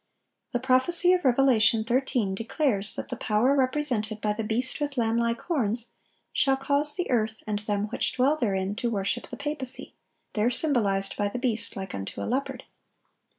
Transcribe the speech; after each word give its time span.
The 0.51 0.59
prophecy 0.59 1.13
of 1.13 1.23
Revelation 1.23 1.83
13 1.83 2.33
declares 2.33 2.95
that 2.95 3.09
the 3.09 3.15
power 3.15 3.53
represented 3.53 4.19
by 4.19 4.33
the 4.33 4.43
beast 4.43 4.79
with 4.81 4.97
lamb 4.97 5.15
like 5.15 5.41
horns 5.41 5.91
shall 6.33 6.57
cause 6.57 6.95
"the 6.95 7.11
earth 7.11 7.43
and 7.45 7.59
them 7.59 7.83
which 7.89 8.13
dwell 8.13 8.35
therein" 8.35 8.73
to 8.77 8.89
worship 8.89 9.27
the 9.29 9.37
papacy—there 9.37 10.49
symbolized 10.49 11.15
by 11.17 11.27
the 11.27 11.37
beast 11.37 11.75
"like 11.75 11.93
unto 11.93 12.19
a 12.19 12.25
leopard." 12.25 12.63